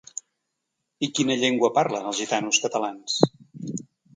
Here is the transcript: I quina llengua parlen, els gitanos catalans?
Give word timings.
I 1.07 1.09
quina 1.19 1.35
llengua 1.41 1.71
parlen, 1.75 2.09
els 2.13 2.23
gitanos 2.23 2.61
catalans? 2.65 3.19